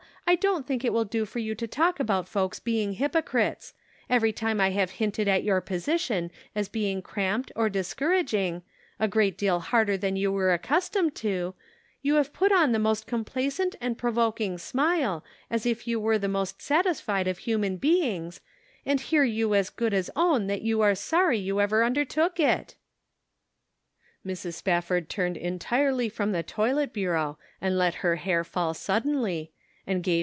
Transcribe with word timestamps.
I 0.27 0.35
don't 0.35 0.65
think 0.65 0.85
it 0.85 0.93
will 0.93 1.03
do 1.03 1.25
for 1.25 1.39
you 1.39 1.55
to 1.55 1.67
talk 1.67 1.99
about 1.99 2.25
folks 2.25 2.57
being 2.57 2.93
hypocrites. 2.93 3.73
Every 4.09 4.31
time 4.31 4.61
I 4.61 4.69
have 4.69 4.91
hinted 4.91 5.27
at 5.27 5.43
your 5.43 5.59
position 5.59 6.31
as 6.55 6.69
being 6.69 7.01
cramped 7.01 7.51
or 7.53 7.67
discouraging, 7.67 8.63
a 8.97 9.09
great 9.09 9.37
deal 9.37 9.59
harder 9.59 9.97
than 9.97 10.15
you 10.15 10.31
were 10.31 10.53
accustomed 10.53 11.15
to, 11.15 11.53
you 12.01 12.15
have 12.15 12.31
put 12.31 12.53
on 12.53 12.71
the 12.71 12.79
most 12.79 13.07
complacent 13.07 13.75
and 13.81 13.97
provo'king 13.97 14.57
smile, 14.57 15.21
as 15.49 15.65
if 15.65 15.85
you 15.85 15.99
were 15.99 16.17
the 16.17 16.29
most 16.29 16.61
satis 16.61 17.01
fied 17.01 17.27
of 17.27 17.39
human 17.39 17.75
beings, 17.75 18.39
and 18.85 19.01
here 19.01 19.25
you 19.25 19.53
as 19.53 19.69
good 19.69 19.93
as 19.93 20.09
own 20.15 20.47
that 20.47 20.61
you 20.61 20.79
are 20.79 20.95
sorry 20.95 21.39
you 21.39 21.59
ever 21.59 21.83
undertook 21.83 22.39
it" 22.39 22.75
Mrs. 24.25 24.53
Spafford 24.53 25.09
turned 25.09 25.35
entirely 25.35 26.07
from 26.07 26.31
the 26.31 26.41
toilet 26.41 26.93
bureau 26.93 27.37
and 27.59 27.77
let 27.77 27.95
her 27.95 28.15
hair 28.15 28.45
fall 28.45 28.73
suddenly, 28.73 29.27
and 29.27 29.41
gave 29.41 29.43
158 29.43 29.43
The 29.43 29.49
Pocket 29.49 30.07
Measure. 30.13 30.17